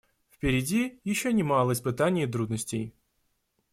[0.31, 2.95] Впереди еще немало испытаний и трудностей.